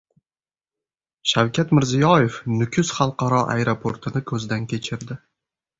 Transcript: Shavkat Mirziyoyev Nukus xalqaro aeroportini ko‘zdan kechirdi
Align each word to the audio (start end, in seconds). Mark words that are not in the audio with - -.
Shavkat 1.33 1.75
Mirziyoyev 1.79 2.41
Nukus 2.57 2.95
xalqaro 2.97 3.45
aeroportini 3.59 4.25
ko‘zdan 4.35 4.69
kechirdi 4.75 5.23